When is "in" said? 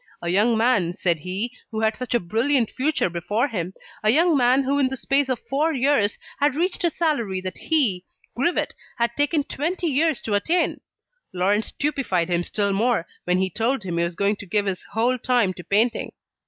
4.79-4.89